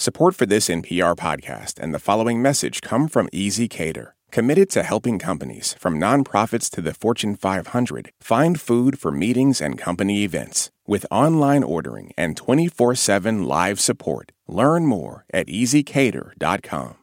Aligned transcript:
Support 0.00 0.36
for 0.36 0.46
this 0.46 0.68
NPR 0.68 1.16
podcast 1.16 1.80
and 1.80 1.92
the 1.92 1.98
following 1.98 2.40
message 2.40 2.82
come 2.82 3.08
from 3.08 3.26
ezCater, 3.30 4.12
committed 4.30 4.70
to 4.70 4.84
helping 4.84 5.18
companies, 5.18 5.74
from 5.80 5.98
nonprofits 5.98 6.70
to 6.70 6.80
the 6.80 6.94
Fortune 6.94 7.34
500, 7.34 8.12
find 8.20 8.60
food 8.60 8.96
for 9.00 9.10
meetings 9.10 9.60
and 9.60 9.76
company 9.76 10.22
events. 10.22 10.70
With 10.86 11.04
online 11.10 11.64
ordering 11.64 12.12
and 12.16 12.36
24 12.36 12.94
7 12.94 13.42
live 13.42 13.80
support, 13.80 14.30
learn 14.46 14.86
more 14.86 15.24
at 15.34 15.48
ezcater.com. 15.48 16.94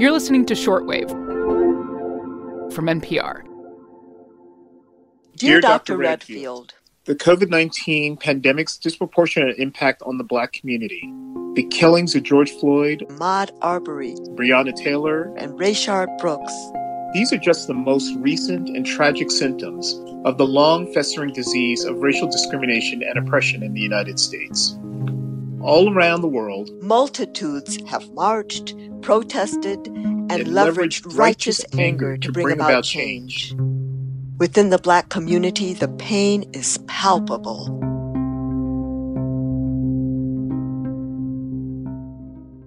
You're 0.00 0.10
listening 0.10 0.44
to 0.46 0.54
Shortwave 0.54 1.10
from 2.72 2.86
NPR. 2.86 3.44
Dear, 5.36 5.60
Dear 5.60 5.60
Dr. 5.60 5.96
Redfield, 5.96 6.74
the 7.04 7.16
COVID 7.16 7.50
19 7.50 8.16
pandemic's 8.16 8.78
disproportionate 8.78 9.58
impact 9.58 10.02
on 10.02 10.18
the 10.18 10.24
Black 10.24 10.52
community, 10.52 11.12
the 11.54 11.66
killings 11.68 12.14
of 12.14 12.22
George 12.22 12.52
Floyd, 12.52 13.04
Ahmaud 13.08 13.50
Arbery, 13.60 14.14
Breonna 14.36 14.72
Taylor, 14.72 15.34
and 15.36 15.58
Rayshard 15.58 16.16
Brooks. 16.18 16.54
These 17.12 17.32
are 17.32 17.38
just 17.38 17.66
the 17.66 17.74
most 17.74 18.14
recent 18.18 18.68
and 18.68 18.86
tragic 18.86 19.32
symptoms 19.32 20.00
of 20.24 20.38
the 20.38 20.46
long 20.46 20.92
festering 20.94 21.32
disease 21.32 21.84
of 21.84 21.96
racial 21.96 22.30
discrimination 22.30 23.02
and 23.02 23.18
oppression 23.18 23.64
in 23.64 23.74
the 23.74 23.80
United 23.80 24.20
States. 24.20 24.78
All 25.60 25.92
around 25.92 26.20
the 26.20 26.28
world, 26.28 26.70
multitudes 26.80 27.78
have 27.88 28.08
marched, 28.12 28.74
protested, 29.02 29.88
and, 29.88 30.30
and 30.30 30.46
leveraged, 30.46 31.02
leveraged 31.02 31.18
righteous 31.18 31.64
anger 31.76 32.16
to 32.16 32.30
bring, 32.30 32.44
bring 32.44 32.56
about, 32.58 32.70
about 32.70 32.84
change. 32.84 33.50
change. 33.50 33.71
Within 34.42 34.70
the 34.70 34.78
Black 34.78 35.08
community, 35.08 35.72
the 35.72 35.86
pain 35.86 36.50
is 36.52 36.76
palpable. 36.88 37.68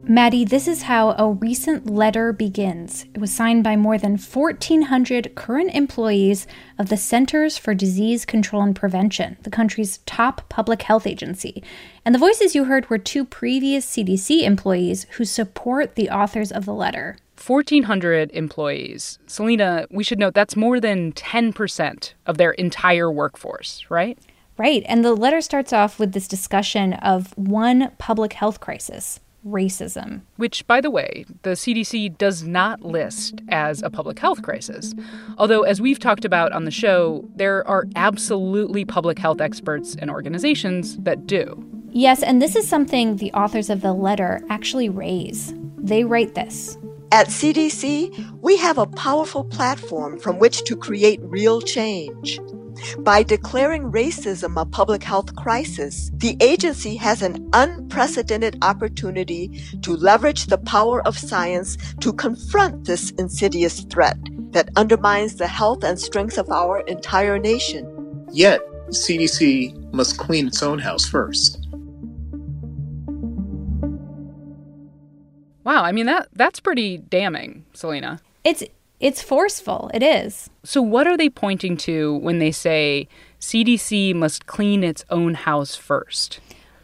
Maddie, 0.07 0.45
this 0.45 0.69
is 0.69 0.83
how 0.83 1.09
a 1.17 1.33
recent 1.33 1.89
letter 1.89 2.31
begins. 2.31 3.03
It 3.13 3.19
was 3.19 3.35
signed 3.35 3.65
by 3.65 3.75
more 3.75 3.97
than 3.97 4.17
1,400 4.17 5.35
current 5.35 5.75
employees 5.75 6.47
of 6.79 6.87
the 6.87 6.95
Centers 6.95 7.57
for 7.57 7.73
Disease 7.73 8.23
Control 8.23 8.61
and 8.61 8.73
Prevention, 8.73 9.35
the 9.43 9.49
country's 9.49 9.97
top 10.05 10.47
public 10.47 10.83
health 10.83 11.05
agency. 11.05 11.61
And 12.05 12.15
the 12.15 12.19
voices 12.19 12.55
you 12.55 12.63
heard 12.63 12.89
were 12.89 12.97
two 12.97 13.25
previous 13.25 13.85
CDC 13.85 14.43
employees 14.43 15.07
who 15.17 15.25
support 15.25 15.95
the 15.95 16.09
authors 16.09 16.53
of 16.53 16.63
the 16.63 16.73
letter. 16.73 17.17
1,400 17.45 18.31
employees. 18.31 19.19
Selena, 19.27 19.85
we 19.91 20.03
should 20.03 20.19
note 20.19 20.33
that's 20.33 20.55
more 20.55 20.79
than 20.79 21.11
10% 21.13 22.13
of 22.25 22.37
their 22.37 22.51
entire 22.51 23.11
workforce, 23.11 23.85
right? 23.89 24.17
Right. 24.57 24.83
And 24.87 25.03
the 25.03 25.13
letter 25.13 25.41
starts 25.41 25.73
off 25.73 25.99
with 25.99 26.13
this 26.13 26.27
discussion 26.27 26.93
of 26.93 27.37
one 27.37 27.91
public 27.97 28.33
health 28.33 28.59
crisis 28.61 29.19
racism. 29.45 30.21
Which, 30.37 30.65
by 30.65 30.81
the 30.81 30.89
way, 30.89 31.25
the 31.43 31.51
CDC 31.51 32.17
does 32.17 32.43
not 32.43 32.81
list 32.81 33.41
as 33.49 33.83
a 33.83 33.89
public 33.89 34.17
health 34.19 34.41
crisis. 34.41 34.93
Although, 35.37 35.61
as 35.61 35.79
we've 35.79 35.99
talked 35.99 36.25
about 36.25 36.51
on 36.51 36.65
the 36.65 36.71
show, 36.71 37.29
there 37.35 37.67
are 37.67 37.85
absolutely 37.95 38.85
public 38.85 39.19
health 39.19 39.41
experts 39.41 39.95
and 39.99 40.09
organizations 40.09 40.97
that 40.97 41.27
do. 41.27 41.63
Yes, 41.91 42.23
and 42.23 42.41
this 42.41 42.55
is 42.55 42.67
something 42.67 43.17
the 43.17 43.31
authors 43.33 43.69
of 43.69 43.81
the 43.81 43.93
letter 43.93 44.41
actually 44.49 44.89
raise. 44.89 45.53
They 45.77 46.03
write 46.03 46.33
this 46.33 46.77
at 47.15 47.27
CDC, 47.27 48.41
we 48.41 48.57
have 48.57 48.77
a 48.77 48.85
powerful 48.85 49.45
platform 49.45 50.19
from 50.19 50.37
which 50.37 50.65
to 50.65 50.75
create 50.75 51.21
real 51.23 51.61
change. 51.61 52.41
By 52.99 53.23
declaring 53.23 53.89
racism 53.89 54.59
a 54.61 54.65
public 54.65 55.01
health 55.01 55.33
crisis, 55.37 56.11
the 56.17 56.35
agency 56.41 56.97
has 56.97 57.21
an 57.21 57.49
unprecedented 57.53 58.57
opportunity 58.61 59.63
to 59.83 59.95
leverage 59.95 60.47
the 60.47 60.57
power 60.57 61.01
of 61.07 61.17
science 61.17 61.77
to 62.01 62.11
confront 62.11 62.83
this 62.83 63.11
insidious 63.11 63.79
threat 63.85 64.17
that 64.51 64.67
undermines 64.75 65.35
the 65.35 65.47
health 65.47 65.85
and 65.85 65.97
strength 65.97 66.37
of 66.37 66.49
our 66.49 66.81
entire 66.81 67.39
nation. 67.39 67.85
Yet, 68.33 68.59
CDC 68.89 69.93
must 69.93 70.17
clean 70.17 70.47
its 70.47 70.61
own 70.61 70.79
house 70.79 71.05
first. 71.05 71.64
Wow, 75.65 75.83
I 75.83 75.91
mean 75.91 76.05
that 76.05 76.29
that's 76.33 76.59
pretty 76.61 76.99
damning, 76.99 77.65
Selena. 77.73 78.21
It's 78.43 78.63
it's 78.99 79.21
forceful. 79.21 79.91
It 79.93 80.03
is. 80.03 80.49
So 80.63 80.81
what 80.81 81.07
are 81.07 81.17
they 81.17 81.29
pointing 81.29 81.75
to 81.77 82.15
when 82.17 82.39
they 82.39 82.51
say 82.51 83.09
CDC 83.41 84.15
must 84.15 84.45
clean 84.45 84.83
its 84.83 85.03
own 85.09 85.33
house 85.33 85.75
first? 85.75 86.39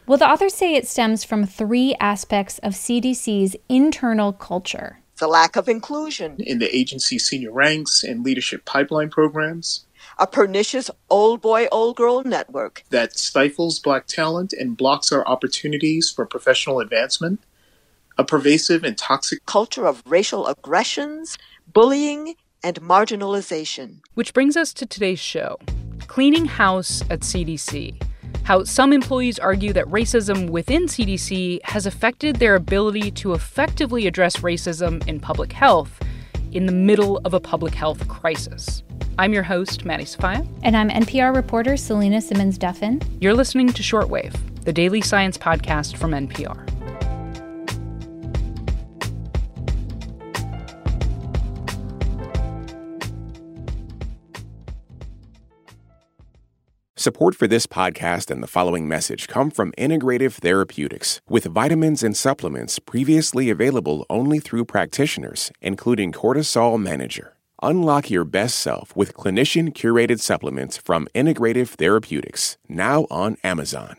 Well, 0.06 0.18
the 0.18 0.28
authors 0.28 0.54
say 0.54 0.74
it 0.74 0.86
stems 0.86 1.22
from 1.22 1.46
three 1.46 1.94
aspects 2.00 2.58
of 2.58 2.72
CDC's 2.72 3.56
internal 3.68 4.32
culture. 4.32 4.98
The 5.18 5.28
lack 5.28 5.54
of 5.54 5.68
inclusion 5.68 6.36
in 6.38 6.58
the 6.58 6.74
agency's 6.76 7.28
senior 7.28 7.52
ranks 7.52 8.02
and 8.02 8.24
leadership 8.24 8.64
pipeline 8.64 9.10
programs, 9.10 9.86
a 10.18 10.26
pernicious 10.26 10.90
old 11.08 11.40
boy, 11.40 11.68
old 11.70 11.96
girl 11.96 12.24
network 12.24 12.82
that 12.90 13.16
stifles 13.16 13.78
black 13.78 14.06
talent 14.08 14.52
and 14.52 14.76
blocks 14.76 15.12
our 15.12 15.26
opportunities 15.28 16.10
for 16.10 16.26
professional 16.26 16.80
advancement, 16.80 17.40
a 18.18 18.24
pervasive 18.24 18.84
and 18.84 18.96
toxic 18.96 19.44
culture 19.46 19.86
of 19.86 20.02
racial 20.06 20.46
aggressions, 20.46 21.38
bullying, 21.72 22.34
and 22.62 22.80
marginalization. 22.80 24.00
Which 24.14 24.34
brings 24.34 24.56
us 24.56 24.72
to 24.74 24.86
today's 24.86 25.20
show 25.20 25.58
Cleaning 26.06 26.46
House 26.46 27.02
at 27.10 27.20
CDC. 27.20 28.02
How 28.44 28.64
some 28.64 28.92
employees 28.92 29.38
argue 29.38 29.72
that 29.72 29.86
racism 29.86 30.50
within 30.50 30.86
CDC 30.86 31.60
has 31.64 31.86
affected 31.86 32.36
their 32.36 32.54
ability 32.54 33.10
to 33.12 33.34
effectively 33.34 34.06
address 34.06 34.36
racism 34.38 35.06
in 35.06 35.20
public 35.20 35.52
health 35.52 36.00
in 36.52 36.66
the 36.66 36.72
middle 36.72 37.18
of 37.24 37.34
a 37.34 37.40
public 37.40 37.74
health 37.74 38.06
crisis. 38.08 38.82
I'm 39.18 39.32
your 39.32 39.42
host, 39.42 39.84
Maddie 39.84 40.04
Sofia. 40.04 40.46
And 40.62 40.76
I'm 40.76 40.90
NPR 40.90 41.34
reporter 41.34 41.76
Selena 41.76 42.20
Simmons 42.20 42.58
Duffin. 42.58 43.02
You're 43.20 43.34
listening 43.34 43.72
to 43.72 43.82
Shortwave, 43.82 44.34
the 44.64 44.72
daily 44.72 45.00
science 45.00 45.38
podcast 45.38 45.96
from 45.96 46.10
NPR. 46.12 46.81
Support 57.02 57.34
for 57.34 57.48
this 57.48 57.66
podcast 57.66 58.30
and 58.30 58.44
the 58.44 58.46
following 58.46 58.86
message 58.86 59.26
come 59.26 59.50
from 59.50 59.72
Integrative 59.72 60.34
Therapeutics, 60.34 61.20
with 61.28 61.46
vitamins 61.46 62.04
and 62.04 62.16
supplements 62.16 62.78
previously 62.78 63.50
available 63.50 64.06
only 64.08 64.38
through 64.38 64.66
practitioners, 64.66 65.50
including 65.60 66.12
Cortisol 66.12 66.80
Manager. 66.80 67.36
Unlock 67.60 68.08
your 68.08 68.22
best 68.22 68.56
self 68.56 68.94
with 68.94 69.14
clinician 69.14 69.72
curated 69.72 70.20
supplements 70.20 70.76
from 70.76 71.08
Integrative 71.12 71.70
Therapeutics, 71.70 72.56
now 72.68 73.08
on 73.10 73.36
Amazon. 73.42 73.96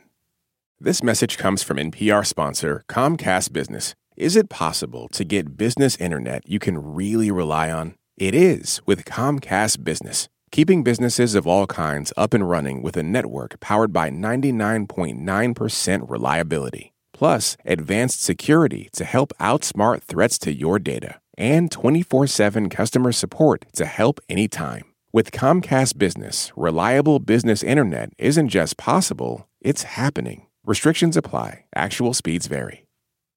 This 0.79 1.03
message 1.03 1.37
comes 1.37 1.61
from 1.61 1.75
NPR 1.75 2.25
sponsor 2.25 2.85
Comcast 2.87 3.51
Business. 3.51 3.95
Is 4.15 4.37
it 4.37 4.47
possible 4.47 5.09
to 5.09 5.25
get 5.25 5.57
business 5.57 5.97
internet 5.97 6.47
you 6.47 6.57
can 6.57 6.93
really 6.93 7.31
rely 7.31 7.69
on? 7.69 7.95
It 8.15 8.33
is 8.33 8.79
with 8.85 9.03
Comcast 9.03 9.83
Business 9.83 10.29
keeping 10.53 10.83
businesses 10.83 11.33
of 11.33 11.47
all 11.47 11.65
kinds 11.65 12.13
up 12.15 12.31
and 12.31 12.47
running 12.47 12.83
with 12.83 12.95
a 12.95 13.01
network 13.01 13.59
powered 13.59 13.91
by 13.91 14.11
99.9% 14.11 16.09
reliability, 16.09 16.93
plus 17.11 17.57
advanced 17.65 18.21
security 18.21 18.87
to 18.93 19.03
help 19.03 19.33
outsmart 19.39 20.03
threats 20.03 20.37
to 20.37 20.53
your 20.53 20.77
data, 20.77 21.19
and 21.39 21.71
24 21.71 22.27
7 22.27 22.69
customer 22.69 23.11
support 23.11 23.65
to 23.73 23.85
help 23.85 24.19
anytime. 24.29 24.83
With 25.11 25.31
Comcast 25.31 25.97
Business, 25.97 26.51
reliable 26.55 27.17
business 27.17 27.63
internet 27.63 28.11
isn't 28.19 28.49
just 28.49 28.77
possible, 28.77 29.47
it's 29.59 29.81
happening. 29.83 30.45
Restrictions 30.65 31.17
apply, 31.17 31.65
actual 31.75 32.13
speeds 32.13 32.45
vary. 32.45 32.82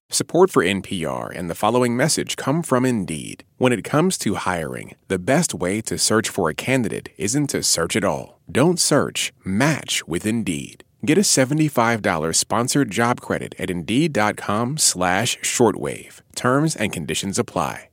Support 0.08 0.50
for 0.50 0.62
NPR 0.62 1.36
and 1.36 1.50
the 1.50 1.54
following 1.56 1.96
message 1.96 2.36
come 2.36 2.62
from 2.62 2.84
Indeed. 2.84 3.42
When 3.58 3.72
it 3.72 3.82
comes 3.82 4.16
to 4.18 4.36
hiring, 4.36 4.94
the 5.08 5.18
best 5.18 5.52
way 5.52 5.80
to 5.80 5.98
search 5.98 6.28
for 6.28 6.48
a 6.48 6.54
candidate 6.54 7.08
isn't 7.18 7.48
to 7.48 7.64
search 7.64 7.96
at 7.96 8.04
all. 8.04 8.38
Don't 8.50 8.78
search, 8.78 9.32
match 9.44 10.06
with 10.06 10.24
Indeed. 10.24 10.84
Get 11.04 11.18
a 11.18 11.22
$75 11.22 12.36
sponsored 12.36 12.90
job 12.92 13.20
credit 13.20 13.56
at 13.58 13.68
Indeed.com 13.68 14.78
slash 14.78 15.38
shortwave. 15.38 16.20
Terms 16.36 16.76
and 16.76 16.92
conditions 16.92 17.36
apply. 17.36 17.88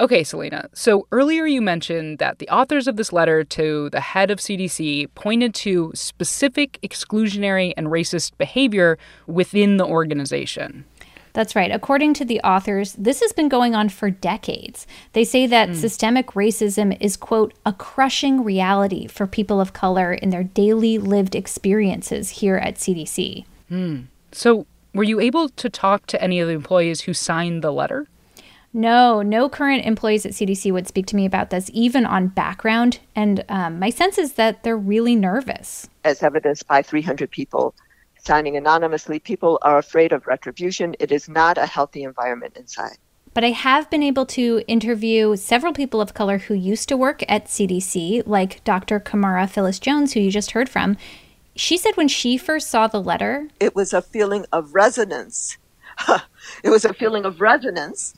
Okay, 0.00 0.24
Selena. 0.24 0.68
So 0.74 1.06
earlier 1.12 1.46
you 1.46 1.62
mentioned 1.62 2.18
that 2.18 2.40
the 2.40 2.48
authors 2.48 2.88
of 2.88 2.96
this 2.96 3.12
letter 3.12 3.44
to 3.44 3.88
the 3.90 4.00
head 4.00 4.32
of 4.32 4.40
CDC 4.40 5.06
pointed 5.14 5.54
to 5.54 5.92
specific 5.94 6.80
exclusionary 6.82 7.72
and 7.76 7.86
racist 7.86 8.36
behavior 8.36 8.98
within 9.28 9.76
the 9.76 9.86
organization. 9.86 10.86
That's 11.32 11.56
right. 11.56 11.70
According 11.70 12.14
to 12.14 12.24
the 12.24 12.40
authors, 12.40 12.92
this 12.94 13.20
has 13.20 13.32
been 13.32 13.48
going 13.48 13.74
on 13.74 13.88
for 13.88 14.10
decades. 14.10 14.86
They 15.12 15.24
say 15.24 15.46
that 15.46 15.70
mm. 15.70 15.74
systemic 15.74 16.28
racism 16.28 16.96
is, 17.00 17.16
quote, 17.16 17.54
a 17.64 17.72
crushing 17.72 18.44
reality 18.44 19.06
for 19.06 19.26
people 19.26 19.60
of 19.60 19.72
color 19.72 20.12
in 20.12 20.30
their 20.30 20.44
daily 20.44 20.98
lived 20.98 21.34
experiences 21.34 22.30
here 22.30 22.56
at 22.56 22.76
CDC. 22.76 23.44
Mm. 23.70 24.06
So, 24.32 24.66
Were 24.94 25.04
you 25.04 25.20
able 25.20 25.48
to 25.48 25.70
talk 25.70 26.06
to 26.08 26.22
any 26.22 26.38
of 26.40 26.48
the 26.48 26.54
employees 26.54 27.02
who 27.02 27.14
signed 27.14 27.62
the 27.62 27.72
letter? 27.72 28.08
No, 28.74 29.22
no 29.22 29.48
current 29.48 29.84
employees 29.84 30.24
at 30.24 30.32
CDC 30.32 30.72
would 30.72 30.86
speak 30.86 31.06
to 31.06 31.16
me 31.16 31.26
about 31.26 31.50
this, 31.50 31.70
even 31.72 32.06
on 32.06 32.28
background. 32.28 33.00
And 33.14 33.44
um, 33.48 33.78
my 33.78 33.90
sense 33.90 34.18
is 34.18 34.34
that 34.34 34.62
they're 34.62 34.76
really 34.76 35.14
nervous. 35.14 35.88
As 36.04 36.22
evidenced 36.22 36.66
by 36.66 36.82
300 36.82 37.30
people 37.30 37.74
signing 38.22 38.56
anonymously, 38.56 39.18
people 39.18 39.58
are 39.62 39.78
afraid 39.78 40.12
of 40.12 40.26
retribution. 40.26 40.96
It 40.98 41.12
is 41.12 41.28
not 41.28 41.58
a 41.58 41.66
healthy 41.66 42.02
environment 42.02 42.56
inside. 42.56 42.96
But 43.34 43.44
I 43.44 43.50
have 43.50 43.88
been 43.90 44.02
able 44.02 44.26
to 44.26 44.62
interview 44.66 45.36
several 45.36 45.72
people 45.72 46.00
of 46.00 46.14
color 46.14 46.38
who 46.38 46.54
used 46.54 46.88
to 46.88 46.96
work 46.96 47.22
at 47.28 47.46
CDC, 47.46 48.22
like 48.26 48.62
Dr. 48.64 49.00
Camara 49.00 49.46
Phyllis 49.46 49.78
Jones, 49.78 50.12
who 50.12 50.20
you 50.20 50.30
just 50.30 50.50
heard 50.50 50.68
from. 50.68 50.96
She 51.56 51.76
said 51.76 51.96
when 51.96 52.08
she 52.08 52.36
first 52.36 52.68
saw 52.68 52.86
the 52.86 53.02
letter, 53.02 53.48
it 53.60 53.74
was 53.74 53.92
a 53.92 54.02
feeling 54.02 54.46
of 54.52 54.74
resonance. 54.74 55.56
it 56.62 56.70
was 56.70 56.84
a 56.84 56.94
feeling 56.94 57.24
of 57.24 57.40
resonance 57.40 58.14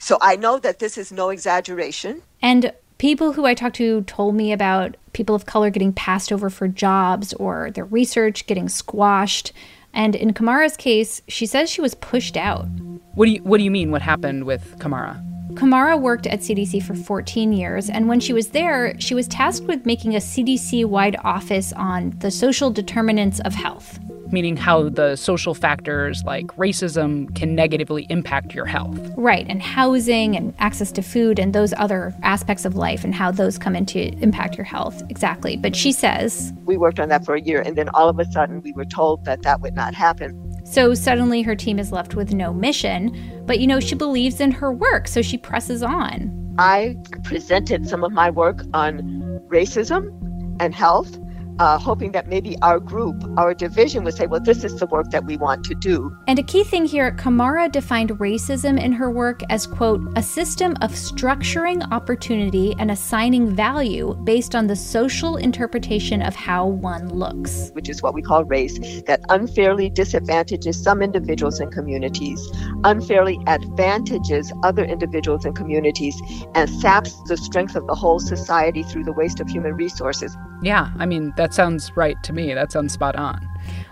so 0.00 0.16
I 0.20 0.34
know 0.34 0.58
that 0.58 0.78
this 0.78 0.98
is 0.98 1.12
no 1.12 1.28
exaggeration. 1.28 2.22
And 2.42 2.72
people 2.98 3.32
who 3.32 3.44
I 3.44 3.54
talked 3.54 3.76
to 3.76 4.00
told 4.02 4.34
me 4.34 4.50
about 4.50 4.96
people 5.12 5.34
of 5.34 5.46
color 5.46 5.70
getting 5.70 5.92
passed 5.92 6.32
over 6.32 6.50
for 6.50 6.68
jobs 6.68 7.32
or 7.34 7.70
their 7.70 7.84
research 7.84 8.46
getting 8.46 8.68
squashed. 8.68 9.52
And 9.92 10.14
in 10.14 10.32
Camara's 10.32 10.76
case, 10.76 11.22
she 11.28 11.46
says 11.46 11.70
she 11.70 11.80
was 11.80 11.94
pushed 11.94 12.36
out. 12.36 12.66
What 13.14 13.26
do 13.26 13.32
you 13.32 13.42
what 13.42 13.58
do 13.58 13.64
you 13.64 13.70
mean 13.70 13.90
what 13.90 14.02
happened 14.02 14.44
with 14.44 14.76
Camara? 14.78 15.22
Camara 15.56 15.96
worked 15.96 16.28
at 16.28 16.40
CDC 16.40 16.80
for 16.84 16.94
14 16.94 17.52
years, 17.52 17.90
and 17.90 18.06
when 18.06 18.20
she 18.20 18.32
was 18.32 18.50
there, 18.50 18.98
she 19.00 19.14
was 19.14 19.26
tasked 19.26 19.66
with 19.66 19.84
making 19.84 20.14
a 20.14 20.18
CDC 20.18 20.84
wide 20.84 21.16
office 21.24 21.72
on 21.72 22.10
the 22.20 22.30
social 22.30 22.70
determinants 22.70 23.40
of 23.40 23.52
health 23.54 23.98
meaning 24.32 24.56
how 24.56 24.88
the 24.88 25.16
social 25.16 25.54
factors 25.54 26.22
like 26.24 26.46
racism 26.56 27.34
can 27.34 27.54
negatively 27.54 28.06
impact 28.10 28.54
your 28.54 28.66
health. 28.66 28.98
Right, 29.16 29.46
and 29.48 29.62
housing 29.62 30.36
and 30.36 30.54
access 30.58 30.92
to 30.92 31.02
food 31.02 31.38
and 31.38 31.52
those 31.52 31.72
other 31.76 32.14
aspects 32.22 32.64
of 32.64 32.76
life 32.76 33.04
and 33.04 33.14
how 33.14 33.30
those 33.30 33.58
come 33.58 33.76
into 33.76 34.12
impact 34.22 34.56
your 34.56 34.64
health. 34.64 35.02
Exactly. 35.08 35.56
But 35.56 35.74
she 35.76 35.92
says 35.92 36.52
We 36.64 36.76
worked 36.76 37.00
on 37.00 37.08
that 37.08 37.24
for 37.24 37.34
a 37.34 37.40
year, 37.40 37.62
and 37.62 37.76
then 37.76 37.88
all 37.90 38.08
of 38.08 38.18
a 38.18 38.24
sudden 38.26 38.60
we 38.62 38.72
were 38.72 38.84
told 38.84 39.24
that 39.24 39.42
that 39.42 39.60
would 39.60 39.74
not 39.74 39.94
happen. 39.94 40.46
So 40.64 40.94
suddenly 40.94 41.42
her 41.42 41.56
team 41.56 41.78
is 41.78 41.90
left 41.90 42.14
with 42.14 42.32
no 42.32 42.52
mission, 42.52 43.42
but 43.46 43.58
you 43.58 43.66
know, 43.66 43.80
she 43.80 43.94
believes 43.94 44.40
in 44.40 44.52
her 44.52 44.72
work, 44.72 45.08
so 45.08 45.22
she 45.22 45.36
presses 45.38 45.82
on. 45.82 46.54
I 46.58 46.96
presented 47.24 47.88
some 47.88 48.04
of 48.04 48.12
my 48.12 48.30
work 48.30 48.62
on 48.74 49.00
racism 49.48 50.16
and 50.60 50.74
health 50.74 51.18
uh, 51.60 51.78
hoping 51.78 52.10
that 52.12 52.26
maybe 52.26 52.56
our 52.62 52.80
group, 52.80 53.22
our 53.36 53.52
division 53.52 54.02
would 54.02 54.14
say, 54.14 54.26
well, 54.26 54.40
this 54.40 54.64
is 54.64 54.74
the 54.80 54.86
work 54.86 55.10
that 55.10 55.24
we 55.24 55.36
want 55.36 55.62
to 55.66 55.74
do. 55.74 56.16
And 56.26 56.38
a 56.38 56.42
key 56.42 56.64
thing 56.64 56.86
here 56.86 57.12
Camara 57.12 57.68
defined 57.68 58.10
racism 58.18 58.82
in 58.82 58.92
her 58.92 59.10
work 59.10 59.42
as, 59.50 59.66
quote, 59.66 60.00
a 60.16 60.22
system 60.22 60.74
of 60.80 60.92
structuring 60.92 61.86
opportunity 61.92 62.74
and 62.78 62.90
assigning 62.90 63.54
value 63.54 64.14
based 64.24 64.54
on 64.54 64.66
the 64.66 64.74
social 64.74 65.36
interpretation 65.36 66.22
of 66.22 66.34
how 66.34 66.66
one 66.66 67.10
looks. 67.10 67.70
Which 67.74 67.90
is 67.90 68.02
what 68.02 68.14
we 68.14 68.22
call 68.22 68.44
race, 68.44 68.78
that 69.02 69.20
unfairly 69.28 69.90
disadvantages 69.90 70.82
some 70.82 71.02
individuals 71.02 71.60
and 71.60 71.70
communities, 71.70 72.40
unfairly 72.84 73.38
advantages 73.46 74.50
other 74.62 74.84
individuals 74.84 75.44
and 75.44 75.54
communities, 75.54 76.18
and 76.54 76.70
saps 76.70 77.14
the 77.24 77.36
strength 77.36 77.76
of 77.76 77.86
the 77.86 77.94
whole 77.94 78.18
society 78.18 78.82
through 78.82 79.04
the 79.04 79.12
waste 79.12 79.40
of 79.40 79.48
human 79.48 79.74
resources. 79.74 80.34
Yeah, 80.62 80.90
I 80.98 81.06
mean, 81.06 81.32
that 81.50 81.54
sounds 81.56 81.96
right 81.96 82.22
to 82.22 82.32
me. 82.32 82.54
That 82.54 82.70
sounds 82.70 82.92
spot 82.92 83.16
on. 83.16 83.44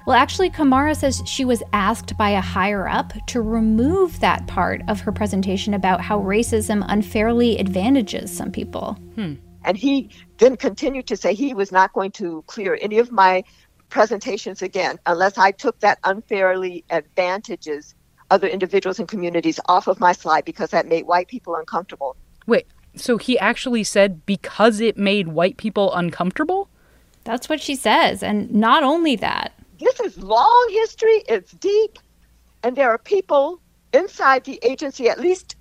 Well, 0.07 0.15
actually, 0.15 0.49
Camara 0.49 0.95
says 0.95 1.23
she 1.27 1.45
was 1.45 1.61
asked 1.73 2.17
by 2.17 2.31
a 2.31 2.41
higher 2.41 2.87
up 2.87 3.13
to 3.27 3.43
remove 3.43 4.21
that 4.21 4.47
part 4.47 4.81
of 4.87 5.01
her 5.01 5.11
presentation 5.11 5.75
about 5.75 6.01
how 6.01 6.21
racism 6.21 6.85
unfairly 6.89 7.59
advantages 7.59 8.35
some 8.35 8.53
people. 8.53 8.93
Hmm. 9.17 9.35
And 9.65 9.77
he 9.77 10.09
then 10.37 10.57
continued 10.57 11.09
to 11.09 11.17
say 11.17 11.35
he 11.35 11.53
was 11.53 11.73
not 11.73 11.93
going 11.95 12.13
to 12.13 12.45
clear 12.47 12.79
any 12.81 13.01
of 13.01 13.11
my 13.11 13.43
presentations 13.89 14.63
again 14.63 14.97
unless 15.07 15.37
I 15.37 15.51
took 15.51 15.81
that 15.81 15.99
unfairly 16.05 16.85
advantages 16.91 17.97
other 18.31 18.47
individuals 18.47 19.01
and 19.01 19.09
communities 19.09 19.59
off 19.67 19.89
of 19.89 19.99
my 19.99 20.13
slide 20.13 20.45
because 20.45 20.71
that 20.71 20.87
made 20.87 21.07
white 21.07 21.27
people 21.27 21.57
uncomfortable. 21.57 22.17
Wait, 22.47 22.69
so 22.95 23.17
he 23.17 23.37
actually 23.37 23.83
said 23.83 24.25
because 24.27 24.79
it 24.79 24.97
made 24.97 25.27
white 25.27 25.57
people 25.57 25.93
uncomfortable? 25.93 26.71
That's 27.29 27.51
what 27.51 27.61
she 27.61 27.77
says. 27.77 28.23
And 28.23 28.51
not 28.51 28.83
only 28.83 29.15
that, 29.17 29.53
this 29.79 30.01
is 30.01 30.17
long 30.17 30.67
history, 30.71 31.25
it's 31.29 31.53
deep, 31.53 31.99
and 32.63 32.75
there 32.75 32.89
are 32.89 32.97
people 32.97 33.61
inside 33.93 34.45
the 34.45 34.59
agency, 34.63 35.11
at 35.11 35.21
least 35.21 35.55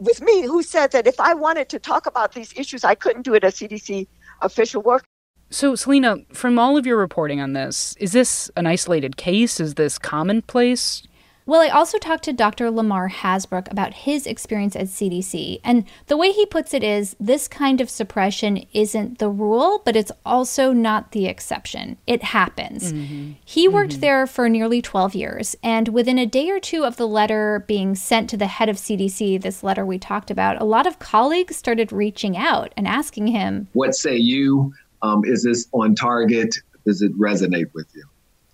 with 0.00 0.20
me, 0.20 0.42
who 0.42 0.60
said 0.60 0.90
that 0.90 1.06
if 1.06 1.20
I 1.20 1.34
wanted 1.34 1.68
to 1.68 1.78
talk 1.78 2.06
about 2.06 2.32
these 2.32 2.52
issues, 2.56 2.82
I 2.82 2.96
couldn't 2.96 3.22
do 3.22 3.32
it 3.32 3.44
as 3.44 3.54
CDC 3.54 4.08
official 4.40 4.82
work. 4.82 5.04
So, 5.50 5.76
Selena, 5.76 6.16
from 6.32 6.58
all 6.58 6.76
of 6.76 6.84
your 6.84 6.96
reporting 6.96 7.40
on 7.40 7.52
this, 7.52 7.94
is 8.00 8.10
this 8.10 8.50
an 8.56 8.66
isolated 8.66 9.16
case? 9.16 9.60
Is 9.60 9.74
this 9.74 10.00
commonplace? 10.00 11.04
Well, 11.44 11.60
I 11.60 11.68
also 11.68 11.98
talked 11.98 12.24
to 12.24 12.32
Dr. 12.32 12.70
Lamar 12.70 13.08
Hasbrouck 13.08 13.70
about 13.70 13.94
his 13.94 14.26
experience 14.26 14.76
at 14.76 14.86
CDC. 14.86 15.60
And 15.64 15.84
the 16.06 16.16
way 16.16 16.30
he 16.30 16.46
puts 16.46 16.72
it 16.72 16.84
is 16.84 17.16
this 17.18 17.48
kind 17.48 17.80
of 17.80 17.90
suppression 17.90 18.64
isn't 18.72 19.18
the 19.18 19.28
rule, 19.28 19.82
but 19.84 19.96
it's 19.96 20.12
also 20.24 20.72
not 20.72 21.10
the 21.10 21.26
exception. 21.26 21.96
It 22.06 22.22
happens. 22.22 22.92
Mm-hmm. 22.92 23.32
He 23.44 23.66
worked 23.66 23.92
mm-hmm. 23.92 24.00
there 24.00 24.26
for 24.26 24.48
nearly 24.48 24.80
12 24.80 25.14
years. 25.14 25.56
And 25.62 25.88
within 25.88 26.18
a 26.18 26.26
day 26.26 26.48
or 26.50 26.60
two 26.60 26.84
of 26.84 26.96
the 26.96 27.08
letter 27.08 27.64
being 27.66 27.96
sent 27.96 28.30
to 28.30 28.36
the 28.36 28.46
head 28.46 28.68
of 28.68 28.76
CDC, 28.76 29.42
this 29.42 29.64
letter 29.64 29.84
we 29.84 29.98
talked 29.98 30.30
about, 30.30 30.60
a 30.60 30.64
lot 30.64 30.86
of 30.86 31.00
colleagues 31.00 31.56
started 31.56 31.92
reaching 31.92 32.36
out 32.36 32.72
and 32.76 32.86
asking 32.86 33.28
him, 33.28 33.68
What 33.72 33.94
say 33.94 34.16
you? 34.16 34.72
Um, 35.02 35.24
is 35.24 35.42
this 35.42 35.66
on 35.72 35.96
target? 35.96 36.54
Does 36.86 37.02
it 37.02 37.12
resonate 37.18 37.72
with 37.74 37.88
you? 37.94 38.04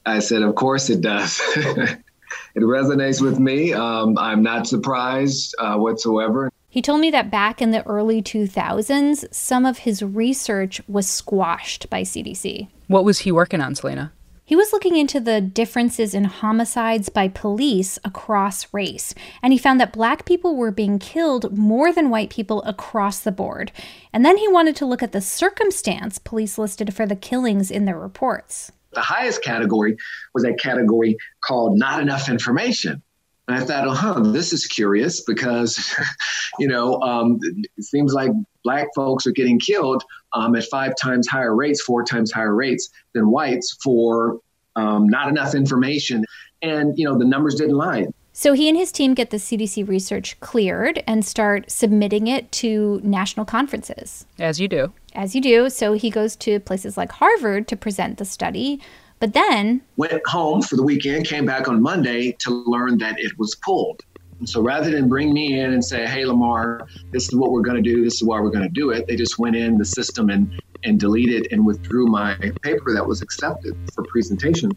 I 0.06 0.20
said, 0.20 0.42
Of 0.42 0.54
course 0.54 0.88
it 0.88 1.02
does. 1.02 1.38
it 2.58 2.64
resonates 2.64 3.22
with 3.22 3.38
me. 3.38 3.72
Um, 3.72 4.18
I'm 4.18 4.42
not 4.42 4.66
surprised 4.66 5.54
uh, 5.60 5.76
whatsoever. 5.76 6.50
He 6.68 6.82
told 6.82 7.00
me 7.00 7.10
that 7.12 7.30
back 7.30 7.62
in 7.62 7.70
the 7.70 7.86
early 7.86 8.20
2000s, 8.20 9.32
some 9.32 9.64
of 9.64 9.78
his 9.78 10.02
research 10.02 10.82
was 10.88 11.08
squashed 11.08 11.88
by 11.88 12.02
CDC. 12.02 12.68
What 12.88 13.04
was 13.04 13.20
he 13.20 13.32
working 13.32 13.60
on, 13.60 13.74
Selena? 13.76 14.12
He 14.44 14.56
was 14.56 14.72
looking 14.72 14.96
into 14.96 15.20
the 15.20 15.40
differences 15.40 16.14
in 16.14 16.24
homicides 16.24 17.10
by 17.10 17.28
police 17.28 17.98
across 18.02 18.72
race, 18.72 19.14
and 19.42 19.52
he 19.52 19.58
found 19.58 19.78
that 19.78 19.92
black 19.92 20.24
people 20.24 20.56
were 20.56 20.70
being 20.70 20.98
killed 20.98 21.56
more 21.56 21.92
than 21.92 22.10
white 22.10 22.30
people 22.30 22.62
across 22.62 23.20
the 23.20 23.30
board. 23.30 23.70
And 24.12 24.24
then 24.24 24.38
he 24.38 24.48
wanted 24.48 24.74
to 24.76 24.86
look 24.86 25.02
at 25.02 25.12
the 25.12 25.20
circumstance 25.20 26.18
police 26.18 26.58
listed 26.58 26.94
for 26.94 27.06
the 27.06 27.14
killings 27.14 27.70
in 27.70 27.84
their 27.84 27.98
reports. 27.98 28.72
The 28.98 29.04
highest 29.04 29.44
category 29.44 29.96
was 30.34 30.42
a 30.42 30.54
category 30.54 31.16
called 31.40 31.78
not 31.78 32.02
enough 32.02 32.28
information. 32.28 33.00
And 33.46 33.56
I 33.56 33.60
thought, 33.60 33.86
oh, 33.86 33.92
huh, 33.92 34.20
this 34.32 34.52
is 34.52 34.66
curious 34.66 35.20
because, 35.20 35.94
you 36.58 36.66
know, 36.66 37.00
um, 37.00 37.38
it 37.76 37.84
seems 37.84 38.12
like 38.12 38.32
black 38.64 38.88
folks 38.96 39.24
are 39.24 39.30
getting 39.30 39.60
killed 39.60 40.02
um, 40.32 40.56
at 40.56 40.64
five 40.64 40.94
times 41.00 41.28
higher 41.28 41.54
rates, 41.54 41.80
four 41.80 42.02
times 42.02 42.32
higher 42.32 42.56
rates 42.56 42.88
than 43.14 43.30
whites 43.30 43.78
for 43.84 44.40
um, 44.74 45.08
not 45.08 45.28
enough 45.28 45.54
information. 45.54 46.24
And, 46.60 46.98
you 46.98 47.04
know, 47.04 47.16
the 47.16 47.24
numbers 47.24 47.54
didn't 47.54 47.76
lie. 47.76 48.08
So 48.40 48.52
he 48.52 48.68
and 48.68 48.78
his 48.78 48.92
team 48.92 49.14
get 49.14 49.30
the 49.30 49.38
CDC 49.38 49.88
research 49.88 50.38
cleared 50.38 51.02
and 51.08 51.24
start 51.24 51.68
submitting 51.68 52.28
it 52.28 52.52
to 52.52 53.00
national 53.02 53.44
conferences. 53.44 54.26
As 54.38 54.60
you 54.60 54.68
do. 54.68 54.92
As 55.16 55.34
you 55.34 55.40
do. 55.40 55.68
So 55.68 55.94
he 55.94 56.08
goes 56.08 56.36
to 56.36 56.60
places 56.60 56.96
like 56.96 57.10
Harvard 57.10 57.66
to 57.66 57.76
present 57.76 58.18
the 58.18 58.24
study, 58.24 58.80
but 59.18 59.32
then 59.32 59.80
went 59.96 60.24
home 60.24 60.62
for 60.62 60.76
the 60.76 60.84
weekend, 60.84 61.26
came 61.26 61.46
back 61.46 61.66
on 61.66 61.82
Monday 61.82 62.30
to 62.38 62.50
learn 62.52 62.98
that 62.98 63.16
it 63.18 63.36
was 63.40 63.56
pulled. 63.56 64.04
And 64.38 64.48
so 64.48 64.62
rather 64.62 64.88
than 64.88 65.08
bring 65.08 65.34
me 65.34 65.58
in 65.58 65.72
and 65.72 65.84
say, 65.84 66.06
"Hey 66.06 66.24
Lamar, 66.24 66.86
this 67.10 67.24
is 67.24 67.34
what 67.34 67.50
we're 67.50 67.62
going 67.62 67.82
to 67.82 67.90
do. 67.94 68.04
This 68.04 68.14
is 68.14 68.22
why 68.22 68.38
we're 68.38 68.52
going 68.52 68.62
to 68.62 68.80
do 68.82 68.90
it," 68.90 69.08
they 69.08 69.16
just 69.16 69.40
went 69.40 69.56
in 69.56 69.78
the 69.78 69.84
system 69.84 70.30
and 70.30 70.62
and 70.84 71.00
deleted 71.00 71.48
and 71.50 71.66
withdrew 71.66 72.06
my 72.06 72.36
paper 72.62 72.94
that 72.94 73.04
was 73.04 73.20
accepted 73.20 73.76
for 73.92 74.04
presentation, 74.04 74.70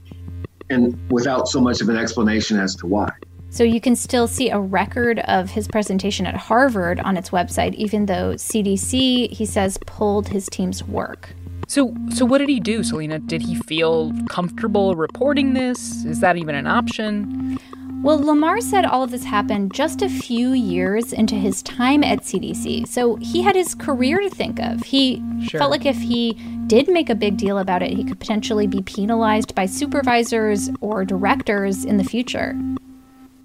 and 0.71 0.97
without 1.11 1.47
so 1.47 1.61
much 1.61 1.79
of 1.79 1.89
an 1.89 1.97
explanation 1.97 2.57
as 2.57 2.73
to 2.77 2.87
why. 2.87 3.11
So 3.51 3.65
you 3.65 3.81
can 3.81 3.97
still 3.97 4.27
see 4.29 4.49
a 4.49 4.57
record 4.57 5.19
of 5.19 5.49
his 5.49 5.67
presentation 5.67 6.25
at 6.25 6.37
Harvard 6.37 7.01
on 7.01 7.17
its 7.17 7.31
website, 7.31 7.75
even 7.75 8.05
though 8.05 8.35
CDC, 8.35 9.29
he 9.29 9.45
says, 9.45 9.77
pulled 9.85 10.29
his 10.29 10.47
team's 10.47 10.85
work. 10.85 11.35
So, 11.67 11.93
so 12.13 12.23
what 12.23 12.37
did 12.37 12.47
he 12.47 12.61
do, 12.61 12.81
Selena? 12.81 13.19
Did 13.19 13.41
he 13.41 13.55
feel 13.55 14.13
comfortable 14.29 14.95
reporting 14.95 15.53
this? 15.53 16.05
Is 16.05 16.21
that 16.21 16.37
even 16.37 16.55
an 16.55 16.65
option? 16.65 17.59
Well, 18.01 18.19
Lamar 18.19 18.61
said 18.61 18.85
all 18.85 19.03
of 19.03 19.11
this 19.11 19.25
happened 19.25 19.73
just 19.73 20.01
a 20.01 20.07
few 20.07 20.53
years 20.53 21.11
into 21.11 21.35
his 21.35 21.61
time 21.61 22.05
at 22.05 22.21
CDC. 22.21 22.87
So 22.87 23.17
he 23.17 23.41
had 23.41 23.57
his 23.57 23.75
career 23.75 24.21
to 24.21 24.29
think 24.29 24.59
of. 24.61 24.81
He 24.83 25.21
sure. 25.43 25.59
felt 25.59 25.71
like 25.71 25.85
if 25.85 25.97
he 25.97 26.33
did 26.67 26.87
make 26.87 27.09
a 27.09 27.15
big 27.15 27.35
deal 27.35 27.59
about 27.59 27.83
it, 27.83 27.91
he 27.91 28.05
could 28.05 28.19
potentially 28.19 28.65
be 28.65 28.81
penalized 28.81 29.53
by 29.55 29.65
supervisors 29.65 30.71
or 30.79 31.03
directors 31.03 31.83
in 31.83 31.97
the 31.97 32.05
future. 32.05 32.55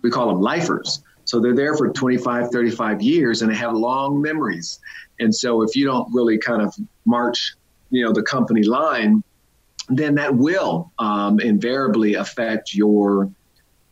We 0.07 0.13
call 0.13 0.29
them 0.29 0.41
lifers. 0.41 1.03
So 1.25 1.41
they're 1.41 1.57
there 1.57 1.75
for 1.75 1.89
25, 1.89 2.51
35 2.51 3.03
years 3.03 3.43
and 3.43 3.51
they 3.51 3.57
have 3.57 3.75
long 3.75 4.23
memories. 4.23 4.79
And 5.19 5.35
so 5.35 5.63
if 5.63 5.75
you 5.75 5.85
don't 5.85 6.09
really 6.15 6.39
kind 6.39 6.63
of 6.63 6.73
march, 7.07 7.55
you 7.91 8.05
know, 8.05 8.13
the 8.13 8.23
company 8.23 8.63
line, 8.63 9.25
then 9.89 10.15
that 10.15 10.33
will 10.33 10.93
um, 11.01 11.41
invariably 11.41 12.15
affect 12.15 12.73
your 12.73 13.29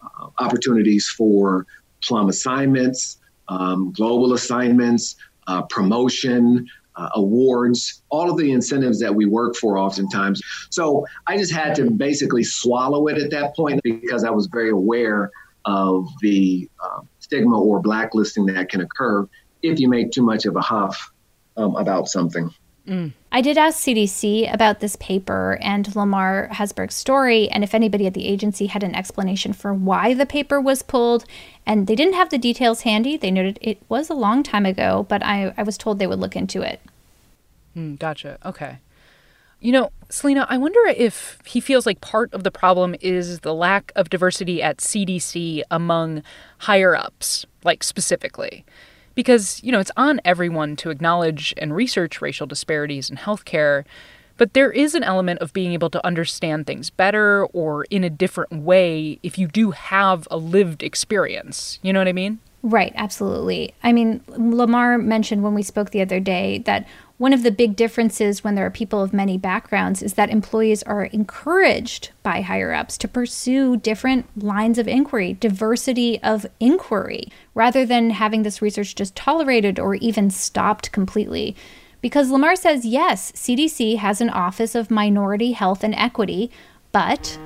uh, 0.01 0.29
opportunities 0.39 1.09
for 1.09 1.67
plum 2.01 2.29
assignments, 2.29 3.19
um, 3.49 3.91
global 3.91 4.35
assignments, 4.35 5.17
uh, 5.49 5.63
promotion, 5.63 6.69
uh, 6.95 7.09
awards, 7.17 8.03
all 8.11 8.31
of 8.31 8.37
the 8.37 8.53
incentives 8.53 9.01
that 9.01 9.13
we 9.13 9.27
work 9.27 9.57
for 9.57 9.79
oftentimes. 9.79 10.41
So 10.71 11.05
I 11.27 11.37
just 11.37 11.53
had 11.53 11.75
to 11.75 11.91
basically 11.91 12.45
swallow 12.45 13.09
it 13.09 13.19
at 13.19 13.33
that 13.33 13.57
point 13.57 13.81
because 13.83 14.23
I 14.23 14.31
was 14.31 14.47
very 14.47 14.71
aware 14.71 15.33
of 15.65 16.09
the 16.21 16.69
uh, 16.83 17.01
stigma 17.19 17.59
or 17.59 17.81
blacklisting 17.81 18.47
that 18.47 18.69
can 18.69 18.81
occur 18.81 19.29
if 19.63 19.81
you 19.81 19.89
make 19.89 20.11
too 20.11 20.23
much 20.23 20.45
of 20.47 20.57
a 20.57 20.61
huff 20.61 21.11
um, 21.57 21.75
about 21.77 22.09
something. 22.09 22.51
Mm. 22.87 23.13
I 23.33 23.41
did 23.41 23.57
ask 23.57 23.79
CDC 23.79 24.53
about 24.53 24.81
this 24.81 24.95
paper 24.97 25.59
and 25.63 25.95
Lamar 25.97 26.51
Hasbrouck's 26.53 26.95
story, 26.95 27.49
and 27.49 27.65
if 27.65 27.75
anybody 27.75 28.07
at 28.07 28.13
the 28.13 28.27
agency 28.27 28.67
had 28.67 28.83
an 28.83 28.95
explanation 28.95 29.55
for 29.55 29.73
why 29.73 30.13
the 30.13 30.27
paper 30.27 30.61
was 30.61 30.83
pulled. 30.83 31.25
And 31.67 31.87
they 31.87 31.95
didn't 31.95 32.15
have 32.15 32.29
the 32.29 32.37
details 32.37 32.83
handy. 32.83 33.17
They 33.17 33.31
noted 33.31 33.59
it 33.63 33.81
was 33.89 34.11
a 34.11 34.15
long 34.15 34.43
time 34.43 34.67
ago, 34.67 35.07
but 35.09 35.23
I, 35.23 35.55
I 35.57 35.63
was 35.63 35.79
told 35.79 35.99
they 35.99 36.07
would 36.07 36.21
look 36.21 36.37
into 36.37 36.61
it. 36.61 36.81
Mm, 37.75 37.99
gotcha. 37.99 38.39
Okay. 38.45 38.79
You 39.65 39.73
know, 39.73 39.93
Selena, 40.11 40.47
I 40.51 40.59
wonder 40.59 40.79
if 40.95 41.39
he 41.47 41.59
feels 41.59 41.87
like 41.87 42.03
part 42.03 42.33
of 42.35 42.45
the 42.45 42.51
problem 42.51 42.95
is 43.01 43.41
the 43.41 43.55
lack 43.55 43.93
of 43.97 44.11
diversity 44.11 44.63
at 44.63 44.77
CDC 44.77 45.63
among 45.71 46.23
higher 46.59 46.95
ups, 46.95 47.47
like 47.65 47.83
specifically 47.83 48.67
because, 49.15 49.63
you 49.63 49.73
know, 49.73 49.81
it's 49.81 49.91
on 49.97 50.21
everyone 50.25 50.77
to 50.77 50.91
acknowledge 50.91 51.55
and 51.57 51.75
research 51.75 52.21
racial 52.21 52.47
disparities 52.47 53.09
in 53.09 53.17
healthcare, 53.17 53.85
but 54.37 54.53
there 54.53 54.71
is 54.71 54.95
an 54.95 55.03
element 55.03 55.41
of 55.41 55.53
being 55.53 55.73
able 55.73 55.91
to 55.91 56.05
understand 56.07 56.67
things 56.67 56.91
better 56.91 57.47
or 57.47 57.85
in 57.85 58.05
a 58.05 58.11
different 58.11 58.53
way 58.53 59.19
if 59.23 59.39
you 59.39 59.47
do 59.47 59.71
have 59.71 60.27
a 60.31 60.37
lived 60.37 60.83
experience. 60.83 61.79
You 61.83 61.93
know 61.93 62.01
what 62.01 62.09
I 62.09 62.13
mean? 62.13 62.39
Right, 62.65 62.93
absolutely. 62.97 63.75
I 63.83 63.93
mean, 63.93 64.23
Lamar 64.27 64.97
mentioned 64.97 65.43
when 65.43 65.53
we 65.53 65.63
spoke 65.63 65.91
the 65.91 66.01
other 66.01 66.19
day 66.19 66.59
that 66.65 66.89
one 67.17 67.33
of 67.33 67.45
the 67.45 67.53
big 67.53 67.77
differences 67.77 68.43
when 68.43 68.57
there 68.57 68.67
are 68.67 68.71
people 68.71 69.01
of 69.01 69.13
many 69.13 69.39
backgrounds 69.39 70.03
is 70.03 70.15
that 70.15 70.31
employees 70.31 70.83
are 70.83 71.05
encouraged 71.05 72.11
by 72.25 72.41
higher 72.41 72.73
ups 72.73 72.99
to 72.99 73.09
pursue 73.09 73.77
different 73.77 74.27
lines 74.37 74.79
of 74.79 74.89
inquiry, 74.89 75.35
diversity 75.35 76.21
of 76.23 76.45
inquiry, 76.59 77.29
rather 77.55 77.87
than 77.87 78.11
having 78.11 78.43
this 78.43 78.61
research 78.61 78.97
just 78.97 79.15
tolerated 79.15 79.79
or 79.79 79.95
even 79.97 80.29
stopped 80.29 80.91
completely. 80.91 81.55
Because 82.01 82.31
Lamar 82.31 82.57
says, 82.57 82.85
yes, 82.85 83.31
CDC 83.33 83.99
has 83.99 84.21
an 84.21 84.29
Office 84.29 84.75
of 84.75 84.91
Minority 84.91 85.53
Health 85.53 85.85
and 85.85 85.95
Equity, 85.95 86.51
but 86.91 87.39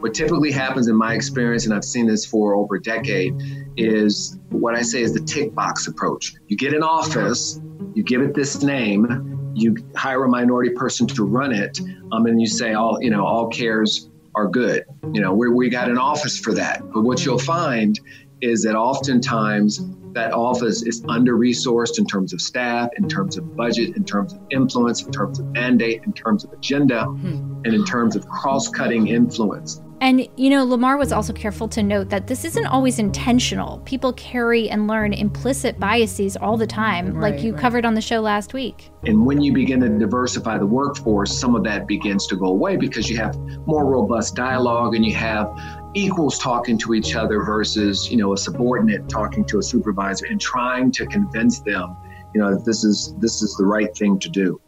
what 0.00 0.14
typically 0.14 0.50
happens 0.50 0.88
in 0.88 0.96
my 0.96 1.14
experience, 1.14 1.64
and 1.64 1.74
I've 1.74 1.84
seen 1.84 2.06
this 2.06 2.24
for 2.26 2.54
over 2.54 2.76
a 2.76 2.82
decade, 2.82 3.34
is 3.76 4.38
what 4.50 4.74
I 4.74 4.82
say 4.82 5.02
is 5.02 5.14
the 5.14 5.20
tick 5.20 5.54
box 5.54 5.86
approach. 5.86 6.34
You 6.48 6.56
get 6.56 6.74
an 6.74 6.82
office, 6.82 7.60
you 7.94 8.02
give 8.02 8.20
it 8.20 8.34
this 8.34 8.62
name, 8.62 9.52
you 9.54 9.76
hire 9.96 10.24
a 10.24 10.28
minority 10.28 10.70
person 10.70 11.06
to 11.06 11.24
run 11.24 11.52
it, 11.52 11.80
um, 12.12 12.26
and 12.26 12.40
you 12.40 12.46
say 12.46 12.74
all 12.74 12.98
you 13.00 13.10
know 13.10 13.24
all 13.24 13.48
cares 13.48 14.10
are 14.34 14.48
good. 14.48 14.84
You 15.12 15.20
know 15.20 15.32
we 15.32 15.48
we 15.48 15.68
got 15.68 15.88
an 15.88 15.98
office 15.98 16.38
for 16.38 16.52
that. 16.54 16.82
But 16.92 17.02
what 17.02 17.24
you'll 17.24 17.38
find 17.38 17.98
is 18.40 18.62
that 18.64 18.76
oftentimes 18.76 19.80
that 20.12 20.32
office 20.32 20.82
is 20.82 21.04
under 21.08 21.36
resourced 21.36 21.98
in 21.98 22.06
terms 22.06 22.32
of 22.32 22.40
staff, 22.40 22.88
in 22.96 23.08
terms 23.08 23.36
of 23.36 23.56
budget, 23.56 23.96
in 23.96 24.04
terms 24.04 24.32
of 24.32 24.40
influence, 24.50 25.02
in 25.02 25.10
terms 25.10 25.40
of 25.40 25.46
mandate, 25.46 26.02
in 26.04 26.12
terms 26.12 26.44
of 26.44 26.52
agenda, 26.52 27.04
hmm. 27.04 27.53
And 27.64 27.74
in 27.74 27.84
terms 27.84 28.16
of 28.16 28.28
cross 28.28 28.68
cutting 28.68 29.08
influence. 29.08 29.80
And, 30.00 30.28
you 30.36 30.50
know, 30.50 30.64
Lamar 30.64 30.98
was 30.98 31.12
also 31.12 31.32
careful 31.32 31.66
to 31.68 31.82
note 31.82 32.10
that 32.10 32.26
this 32.26 32.44
isn't 32.44 32.66
always 32.66 32.98
intentional. 32.98 33.78
People 33.86 34.12
carry 34.12 34.68
and 34.68 34.86
learn 34.86 35.14
implicit 35.14 35.80
biases 35.80 36.36
all 36.36 36.58
the 36.58 36.66
time, 36.66 37.14
right, 37.14 37.32
like 37.32 37.42
you 37.42 37.52
right. 37.52 37.60
covered 37.60 37.86
on 37.86 37.94
the 37.94 38.02
show 38.02 38.20
last 38.20 38.52
week. 38.52 38.90
And 39.04 39.24
when 39.24 39.40
you 39.40 39.54
begin 39.54 39.80
to 39.80 39.88
diversify 39.88 40.58
the 40.58 40.66
workforce, 40.66 41.38
some 41.38 41.54
of 41.54 41.64
that 41.64 41.86
begins 41.86 42.26
to 42.26 42.36
go 42.36 42.46
away 42.46 42.76
because 42.76 43.08
you 43.08 43.16
have 43.16 43.34
more 43.66 43.86
robust 43.86 44.34
dialogue 44.34 44.94
and 44.94 45.06
you 45.06 45.14
have 45.14 45.58
equals 45.94 46.38
talking 46.38 46.76
to 46.78 46.92
each 46.92 47.14
other 47.14 47.42
versus, 47.42 48.10
you 48.10 48.18
know, 48.18 48.34
a 48.34 48.36
subordinate 48.36 49.08
talking 49.08 49.44
to 49.46 49.58
a 49.58 49.62
supervisor 49.62 50.26
and 50.26 50.38
trying 50.38 50.90
to 50.92 51.06
convince 51.06 51.60
them, 51.60 51.96
you 52.34 52.42
know, 52.42 52.54
that 52.54 52.66
this 52.66 52.84
is 52.84 53.14
this 53.20 53.42
is 53.42 53.56
the 53.56 53.64
right 53.64 53.96
thing 53.96 54.18
to 54.18 54.28
do. 54.28 54.60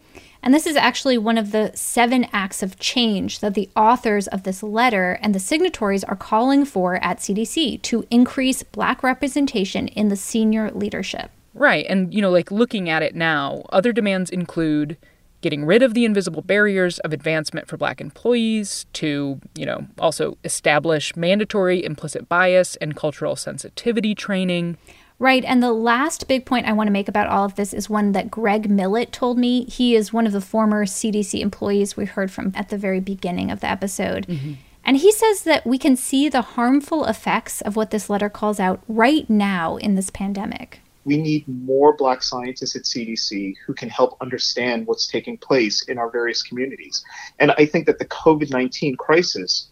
And 0.43 0.55
this 0.55 0.67
is 0.67 0.77
actually 0.77 1.19
one 1.19 1.39
of 1.39 1.53
the 1.53 1.73
seven 1.75 2.27
acts 2.33 2.63
of 2.63 2.79
change 2.79 3.41
that 3.41 3.55
the 3.55 3.69
authors 3.75 4.29
of 4.29 4.45
this 4.45 4.63
letter 4.63 5.19
and 5.21 5.35
the 5.35 5.41
signatories 5.41 6.05
are 6.05 6.17
calling 6.17 6.65
for 6.65 6.97
at 7.03 7.19
CDC 7.19 7.83
to 7.83 8.07
increase 8.11 8.63
Black 8.63 9.03
representation 9.03 9.89
in 9.89 10.09
the 10.09 10.17
senior 10.17 10.71
leadership. 10.71 11.31
Right. 11.55 11.87
And, 11.89 12.13
you 12.13 12.21
know, 12.21 12.31
like 12.31 12.51
looking 12.51 12.89
at 12.91 13.03
it 13.03 13.15
now, 13.15 13.65
other 13.71 13.93
demands 13.93 14.31
include 14.31 14.97
getting 15.41 15.65
rid 15.65 15.83
of 15.83 15.95
the 15.95 16.05
invisible 16.05 16.43
barriers 16.43 16.99
of 17.01 17.13
advancement 17.13 17.69
for 17.69 17.77
Black 17.77 18.01
employees, 18.01 18.87
to, 18.95 19.41
you 19.55 19.67
know, 19.67 19.87
also 19.99 20.37
establish 20.45 21.15
mandatory 21.15 21.85
implicit 21.85 22.29
bias 22.29 22.77
and 22.77 22.97
cultural 22.97 23.37
sensitivity 23.37 24.15
training. 24.15 24.77
Right. 25.19 25.45
And 25.45 25.63
the 25.63 25.73
last 25.73 26.29
big 26.29 26.45
point 26.45 26.67
I 26.67 26.73
want 26.73 26.89
to 26.89 26.93
make 26.93 27.09
about 27.09 27.29
all 27.29 27.45
of 27.45 27.55
this 27.55 27.73
is 27.73 27.89
one 27.89 28.13
that 28.13 28.31
Greg 28.31 28.69
Millett 28.69 29.13
told 29.13 29.39
me. 29.39 29.65
He 29.65 29.97
is 29.97 30.13
one 30.13 30.27
of 30.27 30.33
the 30.33 30.43
former 30.43 30.85
CDC 30.85 31.41
employees 31.41 31.97
we 31.97 32.05
heard 32.05 32.31
from 32.31 32.53
at 32.55 32.69
the 32.69 32.77
very 32.77 33.01
beginning 33.01 33.51
of 33.51 33.61
the 33.61 33.71
episode. 33.71 34.27
Mm-hmm. 34.27 34.53
And 34.85 34.99
he 34.99 35.11
says 35.11 35.43
that 35.43 35.67
we 35.67 35.79
can 35.79 35.97
see 35.97 36.29
the 36.29 36.43
harmful 36.43 37.07
effects 37.07 37.61
of 37.63 37.77
what 37.77 37.91
this 37.91 38.11
letter 38.11 38.29
calls 38.29 38.61
out 38.61 38.83
right 38.87 39.29
now 39.29 39.77
in 39.77 39.95
this 39.95 40.11
pandemic. 40.11 40.81
We 41.05 41.17
need 41.17 41.47
more 41.49 41.97
Black 41.97 42.23
scientists 42.23 42.77
at 42.77 42.83
CDC 42.83 43.55
who 43.65 43.73
can 43.75 43.89
help 43.89 44.17
understand 44.21 44.87
what's 44.87 45.07
taking 45.07 45.39
place 45.39 45.83
in 45.89 45.99
our 45.99 46.11
various 46.11 46.43
communities. 46.43 47.05
And 47.39 47.53
I 47.53 47.65
think 47.65 47.87
that 47.87 47.99
the 47.99 48.05
COVID 48.05 48.51
19 48.51 48.97
crisis 48.97 49.69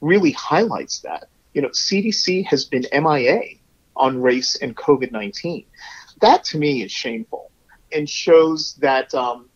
really 0.00 0.32
highlights 0.32 1.00
that. 1.00 1.28
You 1.52 1.62
know, 1.62 1.68
CDC 1.68 2.46
has 2.46 2.64
been 2.64 2.86
MIA 2.92 3.55
on 3.96 4.20
race 4.20 4.56
and 4.56 4.76
COVID 4.76 5.12
19. 5.12 5.64
That 6.20 6.44
to 6.44 6.58
me 6.58 6.82
is 6.82 6.92
shameful 6.92 7.50
and 7.92 8.08
shows 8.08 8.74
that 8.80 9.14
um, 9.14 9.48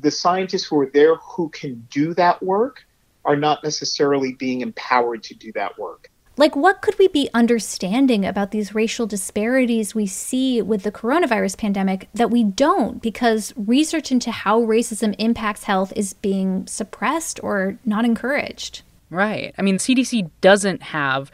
the 0.00 0.10
scientists 0.10 0.64
who 0.64 0.80
are 0.80 0.90
there 0.92 1.16
who 1.16 1.48
can 1.50 1.86
do 1.90 2.14
that 2.14 2.42
work 2.42 2.84
are 3.24 3.36
not 3.36 3.62
necessarily 3.62 4.32
being 4.32 4.60
empowered 4.60 5.22
to 5.24 5.34
do 5.34 5.52
that 5.52 5.78
work. 5.78 6.10
Like, 6.36 6.56
what 6.56 6.80
could 6.80 6.98
we 6.98 7.08
be 7.08 7.28
understanding 7.34 8.24
about 8.24 8.50
these 8.50 8.74
racial 8.74 9.06
disparities 9.06 9.94
we 9.94 10.06
see 10.06 10.62
with 10.62 10.84
the 10.84 10.92
coronavirus 10.92 11.58
pandemic 11.58 12.08
that 12.14 12.30
we 12.30 12.44
don't 12.44 13.02
because 13.02 13.52
research 13.56 14.10
into 14.10 14.30
how 14.30 14.62
racism 14.62 15.14
impacts 15.18 15.64
health 15.64 15.92
is 15.96 16.14
being 16.14 16.66
suppressed 16.66 17.40
or 17.42 17.78
not 17.84 18.06
encouraged? 18.06 18.80
Right. 19.10 19.54
I 19.58 19.62
mean, 19.62 19.76
CDC 19.76 20.30
doesn't 20.40 20.82
have 20.82 21.30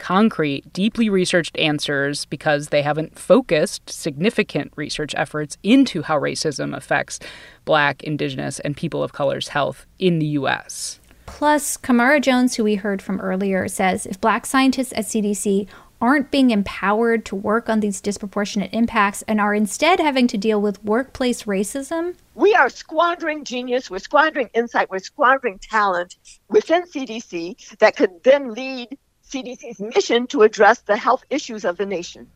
concrete, 0.00 0.72
deeply 0.72 1.08
researched 1.08 1.56
answers 1.58 2.24
because 2.24 2.68
they 2.68 2.82
haven't 2.82 3.18
focused 3.18 3.88
significant 3.88 4.72
research 4.74 5.14
efforts 5.16 5.56
into 5.62 6.02
how 6.02 6.18
racism 6.18 6.76
affects 6.76 7.20
Black, 7.64 8.02
Indigenous, 8.02 8.58
and 8.60 8.76
people 8.76 9.04
of 9.04 9.12
color's 9.12 9.48
health 9.48 9.86
in 9.98 10.18
the 10.18 10.26
U.S. 10.26 10.98
Plus, 11.26 11.76
Camara 11.76 12.18
Jones, 12.18 12.56
who 12.56 12.64
we 12.64 12.74
heard 12.74 13.00
from 13.00 13.20
earlier, 13.20 13.68
says 13.68 14.06
if 14.06 14.20
Black 14.20 14.46
scientists 14.46 14.92
at 14.96 15.04
CDC 15.04 15.68
aren't 16.00 16.30
being 16.30 16.50
empowered 16.50 17.24
to 17.26 17.36
work 17.36 17.68
on 17.68 17.80
these 17.80 18.00
disproportionate 18.00 18.72
impacts 18.72 19.22
and 19.28 19.40
are 19.40 19.54
instead 19.54 20.00
having 20.00 20.26
to 20.26 20.38
deal 20.38 20.60
with 20.60 20.82
workplace 20.82 21.44
racism. 21.44 22.14
We 22.34 22.54
are 22.54 22.70
squandering 22.70 23.44
genius, 23.44 23.90
we're 23.90 23.98
squandering 23.98 24.48
insight, 24.54 24.90
we're 24.90 25.00
squandering 25.00 25.58
talent 25.58 26.16
within 26.48 26.84
CDC 26.84 27.76
that 27.78 27.96
could 27.96 28.22
then 28.24 28.54
lead 28.54 28.96
CDC's 29.30 29.80
mission 29.80 30.26
to 30.28 30.42
address 30.42 30.80
the 30.80 30.96
health 30.96 31.24
issues 31.30 31.64
of 31.64 31.76
the 31.76 31.86
nation. 31.86 32.28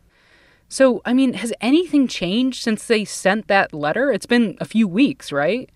So, 0.67 1.01
I 1.05 1.13
mean, 1.13 1.33
has 1.33 1.53
anything 1.61 2.07
changed 2.07 2.63
since 2.63 2.85
they 2.85 3.05
sent 3.05 3.47
that 3.47 3.73
letter? 3.73 4.11
It's 4.11 4.25
been 4.25 4.57
a 4.59 4.65
few 4.65 4.87
weeks, 4.87 5.31
right? 5.31 5.69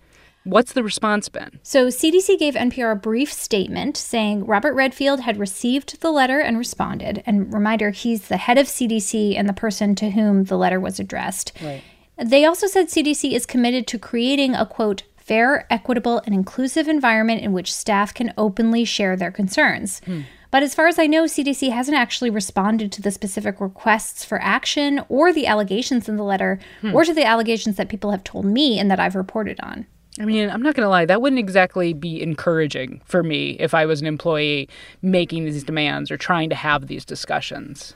What's 0.44 0.72
the 0.72 0.82
response 0.82 1.28
been? 1.28 1.60
So, 1.62 1.88
CDC 1.88 2.38
gave 2.38 2.54
NPR 2.54 2.92
a 2.92 2.96
brief 2.96 3.32
statement 3.32 3.96
saying 3.96 4.46
Robert 4.46 4.74
Redfield 4.74 5.20
had 5.20 5.38
received 5.38 6.00
the 6.00 6.10
letter 6.10 6.40
and 6.40 6.58
responded. 6.58 7.22
And 7.26 7.52
reminder, 7.52 7.90
he's 7.90 8.28
the 8.28 8.38
head 8.38 8.58
of 8.58 8.66
CDC 8.66 9.36
and 9.36 9.48
the 9.48 9.52
person 9.52 9.94
to 9.96 10.10
whom 10.10 10.44
the 10.44 10.56
letter 10.56 10.80
was 10.80 10.98
addressed. 10.98 11.52
Right. 11.62 11.82
They 12.16 12.44
also 12.44 12.66
said 12.66 12.88
CDC 12.88 13.32
is 13.32 13.46
committed 13.46 13.86
to 13.88 13.98
creating 13.98 14.54
a 14.54 14.66
quote, 14.66 15.04
fair, 15.16 15.66
equitable, 15.70 16.20
and 16.26 16.34
inclusive 16.34 16.88
environment 16.88 17.42
in 17.42 17.52
which 17.52 17.72
staff 17.72 18.12
can 18.12 18.34
openly 18.36 18.84
share 18.84 19.16
their 19.16 19.30
concerns. 19.30 20.00
Hmm. 20.00 20.22
But 20.50 20.62
as 20.62 20.74
far 20.74 20.88
as 20.88 20.98
I 20.98 21.06
know, 21.06 21.24
CDC 21.24 21.70
hasn't 21.70 21.96
actually 21.96 22.30
responded 22.30 22.90
to 22.92 23.02
the 23.02 23.10
specific 23.10 23.60
requests 23.60 24.24
for 24.24 24.40
action 24.42 25.02
or 25.08 25.32
the 25.32 25.46
allegations 25.46 26.08
in 26.08 26.16
the 26.16 26.24
letter 26.24 26.58
hmm. 26.80 26.94
or 26.94 27.04
to 27.04 27.14
the 27.14 27.24
allegations 27.24 27.76
that 27.76 27.88
people 27.88 28.10
have 28.10 28.24
told 28.24 28.44
me 28.44 28.78
and 28.78 28.90
that 28.90 29.00
I've 29.00 29.14
reported 29.14 29.60
on. 29.60 29.86
I 30.18 30.24
mean, 30.24 30.50
I'm 30.50 30.62
not 30.62 30.74
going 30.74 30.84
to 30.84 30.90
lie, 30.90 31.06
that 31.06 31.22
wouldn't 31.22 31.38
exactly 31.38 31.92
be 31.92 32.20
encouraging 32.20 33.00
for 33.04 33.22
me 33.22 33.52
if 33.60 33.74
I 33.74 33.86
was 33.86 34.00
an 34.00 34.06
employee 34.06 34.68
making 35.02 35.44
these 35.44 35.62
demands 35.62 36.10
or 36.10 36.16
trying 36.16 36.50
to 36.50 36.56
have 36.56 36.88
these 36.88 37.04
discussions. 37.04 37.94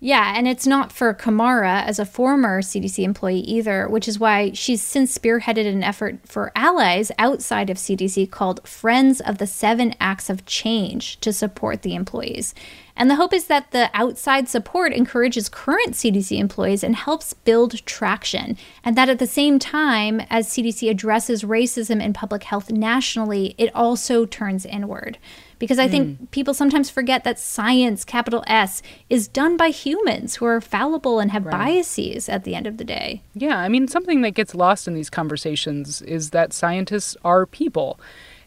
Yeah, 0.00 0.32
and 0.36 0.46
it's 0.46 0.66
not 0.66 0.92
for 0.92 1.12
Camara 1.12 1.80
as 1.80 1.98
a 1.98 2.04
former 2.04 2.62
CDC 2.62 3.02
employee 3.02 3.40
either, 3.40 3.88
which 3.88 4.06
is 4.06 4.20
why 4.20 4.52
she's 4.52 4.80
since 4.80 5.16
spearheaded 5.16 5.66
an 5.66 5.82
effort 5.82 6.20
for 6.24 6.52
allies 6.54 7.10
outside 7.18 7.68
of 7.68 7.78
CDC 7.78 8.30
called 8.30 8.66
Friends 8.66 9.20
of 9.20 9.38
the 9.38 9.46
Seven 9.46 9.96
Acts 10.00 10.30
of 10.30 10.46
Change 10.46 11.18
to 11.18 11.32
support 11.32 11.82
the 11.82 11.96
employees. 11.96 12.54
And 12.96 13.10
the 13.10 13.16
hope 13.16 13.32
is 13.32 13.46
that 13.46 13.72
the 13.72 13.90
outside 13.92 14.48
support 14.48 14.92
encourages 14.92 15.48
current 15.48 15.94
CDC 15.94 16.38
employees 16.38 16.84
and 16.84 16.94
helps 16.94 17.32
build 17.32 17.84
traction. 17.84 18.56
And 18.84 18.96
that 18.96 19.08
at 19.08 19.18
the 19.18 19.26
same 19.26 19.58
time, 19.58 20.20
as 20.30 20.48
CDC 20.48 20.88
addresses 20.88 21.42
racism 21.42 22.00
in 22.00 22.12
public 22.12 22.44
health 22.44 22.70
nationally, 22.70 23.56
it 23.58 23.74
also 23.74 24.26
turns 24.26 24.64
inward 24.64 25.18
because 25.58 25.78
I 25.78 25.88
think 25.88 26.18
hmm. 26.18 26.24
people 26.26 26.54
sometimes 26.54 26.90
forget 26.90 27.24
that 27.24 27.38
science, 27.38 28.04
capital 28.04 28.44
S, 28.46 28.82
is 29.08 29.28
done 29.28 29.56
by 29.56 29.70
humans 29.70 30.36
who 30.36 30.44
are 30.44 30.60
fallible 30.60 31.18
and 31.18 31.30
have 31.30 31.46
right. 31.46 31.52
biases 31.52 32.28
at 32.28 32.44
the 32.44 32.54
end 32.54 32.66
of 32.66 32.76
the 32.76 32.84
day. 32.84 33.22
Yeah, 33.34 33.58
I 33.58 33.68
mean, 33.68 33.88
something 33.88 34.22
that 34.22 34.32
gets 34.32 34.54
lost 34.54 34.86
in 34.86 34.94
these 34.94 35.10
conversations 35.10 36.02
is 36.02 36.30
that 36.30 36.52
scientists 36.52 37.16
are 37.24 37.46
people. 37.46 37.98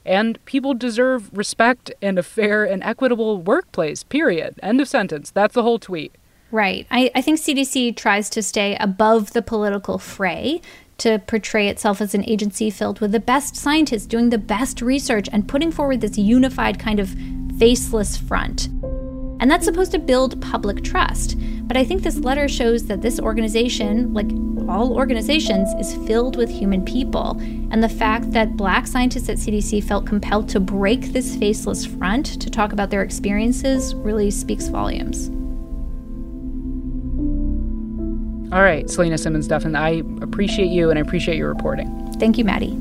And 0.03 0.44
people 0.46 0.74
deserve 0.74 1.30
respect 1.32 1.91
and 2.01 2.18
a 2.18 2.24
fair 2.24 2.63
and 2.63 2.84
equitable 2.84 3.38
workplace, 3.38 4.03
period. 4.03 4.60
End 4.63 4.82
of 4.82 4.88
sentence. 4.88 5.30
That's 5.30 5.53
the 5.53 5.63
whole 5.63 5.77
tweet. 5.77 6.15
Right. 6.51 6.86
I, 6.91 7.12
I 7.15 7.22
think 7.22 7.39
CDC 7.39 7.96
tries 7.96 8.29
to 8.31 8.43
stay 8.43 8.75
above 8.79 9.31
the 9.31 9.41
political 9.41 9.98
fray 9.98 10.62
to 10.98 11.20
portray 11.20 11.67
itself 11.67 12.00
as 12.01 12.13
an 12.13 12.24
agency 12.29 12.70
filled 12.70 13.00
with 13.00 13.12
the 13.12 13.20
best 13.20 13.55
scientists 13.55 14.05
doing 14.05 14.29
the 14.29 14.38
best 14.38 14.81
research 14.81 15.27
and 15.31 15.48
putting 15.48 15.72
forward 15.72 16.01
this 16.01 16.17
unified 16.17 16.77
kind 16.77 17.00
of 17.00 17.15
faceless 17.58 18.17
front. 18.17 18.67
And 19.39 19.50
that's 19.50 19.65
supposed 19.65 19.91
to 19.93 20.00
build 20.00 20.39
public 20.41 20.84
trust. 20.84 21.36
But 21.63 21.75
I 21.75 21.84
think 21.84 22.03
this 22.03 22.17
letter 22.17 22.48
shows 22.48 22.86
that 22.86 23.01
this 23.01 23.20
organization, 23.20 24.13
like 24.13 24.29
all 24.70 24.96
organizations, 24.96 25.74
is 25.74 25.96
filled 26.05 26.36
with 26.36 26.50
human 26.50 26.86
people. 26.86 27.39
And 27.72 27.84
the 27.84 27.89
fact 27.89 28.29
that 28.31 28.55
black 28.55 28.86
scientists 28.86 29.29
at 29.29 29.38
CDC 29.38 29.84
felt 29.84 30.05
compelled 30.05 30.50
to 30.50 30.60
break 30.60 31.13
this 31.13 31.36
faceless 31.36 31.84
front 31.86 32.39
to 32.39 32.51
talk 32.51 32.74
about 32.74 32.91
their 32.91 33.01
experiences 33.01 33.96
really 33.96 34.29
speaks 34.29 34.67
volumes. 34.67 35.31
All 38.51 38.62
right, 38.62 38.89
Selena 38.89 39.17
Simmons 39.17 39.48
Duffin, 39.48 39.77
I 39.77 40.03
appreciate 40.22 40.67
you 40.67 40.89
and 40.89 41.00
I 41.00 41.01
appreciate 41.01 41.38
your 41.38 41.48
reporting. 41.48 42.13
Thank 42.20 42.38
you, 42.38 42.43
Maddie. 42.43 42.77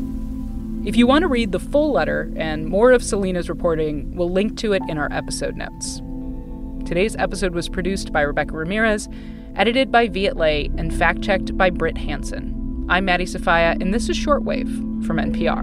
If 0.84 0.96
you 0.96 1.06
want 1.06 1.22
to 1.22 1.28
read 1.28 1.52
the 1.52 1.60
full 1.60 1.92
letter 1.92 2.32
and 2.34 2.66
more 2.66 2.90
of 2.90 3.04
Selena's 3.04 3.48
reporting, 3.48 4.16
we'll 4.16 4.32
link 4.32 4.56
to 4.58 4.72
it 4.72 4.82
in 4.88 4.98
our 4.98 5.08
episode 5.12 5.56
notes. 5.56 6.02
Today's 6.88 7.14
episode 7.16 7.54
was 7.54 7.68
produced 7.68 8.12
by 8.12 8.22
Rebecca 8.22 8.52
Ramirez, 8.52 9.08
edited 9.54 9.92
by 9.92 10.08
Viet 10.08 10.36
Le, 10.36 10.64
and 10.76 10.92
fact 10.92 11.22
checked 11.22 11.56
by 11.56 11.70
Britt 11.70 11.98
Hanson. 11.98 12.86
I'm 12.88 13.04
Maddie 13.04 13.26
Sofia, 13.26 13.76
and 13.80 13.94
this 13.94 14.08
is 14.08 14.18
Shortwave 14.18 15.06
from 15.06 15.18
NPR. 15.18 15.60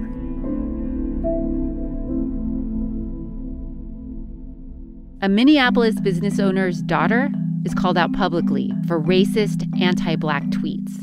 A 5.21 5.27
Minneapolis 5.27 5.99
business 5.99 6.39
owner's 6.39 6.81
daughter 6.81 7.29
is 7.67 7.73
called 7.73 7.97
out 7.97 8.13
publicly 8.13 8.71
for 8.87 9.01
racist, 9.01 9.59
anti 9.81 10.15
black 10.15 10.43
tweets. 10.45 10.93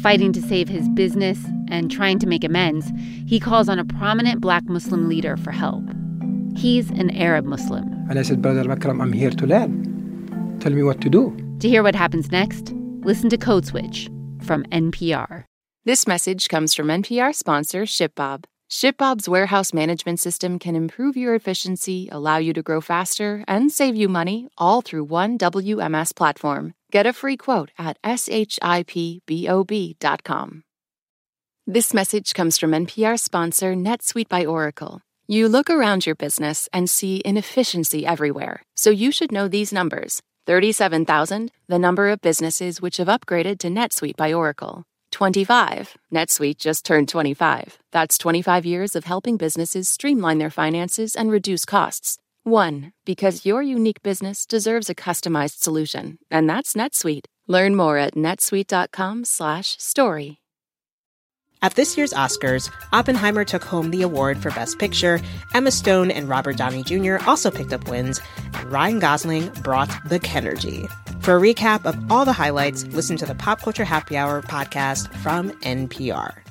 Fighting 0.00 0.32
to 0.32 0.40
save 0.40 0.68
his 0.68 0.88
business 0.90 1.44
and 1.68 1.90
trying 1.90 2.20
to 2.20 2.26
make 2.26 2.44
amends, 2.44 2.92
he 3.26 3.40
calls 3.40 3.68
on 3.68 3.80
a 3.80 3.84
prominent 3.84 4.40
black 4.40 4.64
Muslim 4.66 5.08
leader 5.08 5.36
for 5.36 5.50
help. 5.50 5.82
He's 6.56 6.90
an 6.90 7.10
Arab 7.10 7.44
Muslim. 7.44 7.84
And 8.08 8.16
I 8.16 8.22
said, 8.22 8.40
Brother 8.40 8.62
Makram, 8.62 9.02
I'm 9.02 9.12
here 9.12 9.30
to 9.30 9.46
learn. 9.46 10.58
Tell 10.60 10.72
me 10.72 10.84
what 10.84 11.00
to 11.00 11.10
do. 11.10 11.36
To 11.58 11.68
hear 11.68 11.82
what 11.82 11.96
happens 11.96 12.30
next, 12.30 12.72
listen 13.02 13.28
to 13.30 13.36
Code 13.36 13.66
Switch 13.66 14.08
from 14.42 14.62
NPR. 14.66 15.44
This 15.84 16.06
message 16.06 16.48
comes 16.48 16.74
from 16.74 16.86
NPR 16.86 17.34
sponsor 17.34 17.82
ShipBob. 17.82 18.44
ShipBob's 18.70 19.28
warehouse 19.28 19.72
management 19.72 20.20
system 20.20 20.58
can 20.58 20.76
improve 20.76 21.16
your 21.16 21.34
efficiency, 21.34 22.08
allow 22.12 22.36
you 22.36 22.52
to 22.52 22.62
grow 22.62 22.82
faster, 22.82 23.42
and 23.48 23.72
save 23.72 23.96
you 23.96 24.08
money 24.08 24.48
all 24.58 24.82
through 24.82 25.04
one 25.04 25.38
WMS 25.38 26.14
platform. 26.14 26.74
Get 26.92 27.06
a 27.06 27.14
free 27.14 27.38
quote 27.38 27.70
at 27.78 28.00
shipbob.com. 28.02 28.62
This 31.66 31.92
message 31.92 32.34
comes 32.34 32.58
from 32.58 32.70
NPR 32.72 33.18
sponsor 33.20 33.74
NetSuite 33.74 34.28
by 34.28 34.44
Oracle. 34.46 35.00
You 35.26 35.48
look 35.48 35.68
around 35.68 36.06
your 36.06 36.14
business 36.14 36.68
and 36.72 36.88
see 36.88 37.20
inefficiency 37.24 38.06
everywhere, 38.06 38.62
so 38.74 38.90
you 38.90 39.12
should 39.12 39.32
know 39.32 39.48
these 39.48 39.72
numbers 39.72 40.20
37,000, 40.46 41.50
the 41.68 41.78
number 41.78 42.08
of 42.08 42.22
businesses 42.22 42.80
which 42.80 42.96
have 42.98 43.08
upgraded 43.08 43.58
to 43.58 43.68
NetSuite 43.68 44.16
by 44.16 44.32
Oracle. 44.32 44.84
25. 45.10 45.96
NetSuite 46.14 46.58
just 46.58 46.84
turned 46.84 47.08
25. 47.08 47.78
That's 47.92 48.18
25 48.18 48.66
years 48.66 48.96
of 48.96 49.04
helping 49.04 49.36
businesses 49.36 49.88
streamline 49.88 50.38
their 50.38 50.50
finances 50.50 51.14
and 51.14 51.30
reduce 51.30 51.64
costs. 51.64 52.18
1. 52.44 52.92
Because 53.04 53.44
your 53.44 53.62
unique 53.62 54.02
business 54.02 54.46
deserves 54.46 54.88
a 54.88 54.94
customized 54.94 55.60
solution, 55.60 56.18
and 56.30 56.48
that's 56.48 56.72
NetSuite. 56.74 57.26
Learn 57.46 57.76
more 57.76 57.98
at 57.98 58.14
netsuite.com/story. 58.14 60.38
At 61.60 61.74
this 61.74 61.96
year's 61.96 62.12
Oscars, 62.12 62.70
Oppenheimer 62.92 63.44
took 63.44 63.64
home 63.64 63.90
the 63.90 64.02
award 64.02 64.40
for 64.40 64.52
Best 64.52 64.78
Picture. 64.78 65.20
Emma 65.54 65.72
Stone 65.72 66.12
and 66.12 66.28
Robert 66.28 66.56
Downey 66.56 66.84
Jr. 66.84 67.16
also 67.26 67.50
picked 67.50 67.72
up 67.72 67.88
wins, 67.88 68.20
and 68.54 68.70
Ryan 68.70 69.00
Gosling 69.00 69.48
brought 69.64 69.90
the 70.08 70.20
Kenergy. 70.20 70.88
For 71.20 71.36
a 71.36 71.40
recap 71.40 71.84
of 71.84 72.10
all 72.10 72.24
the 72.24 72.32
highlights, 72.32 72.84
listen 72.86 73.16
to 73.18 73.26
the 73.26 73.34
Pop 73.34 73.60
Culture 73.60 73.84
Happy 73.84 74.16
Hour 74.16 74.40
podcast 74.42 75.14
from 75.16 75.50
NPR. 75.60 76.47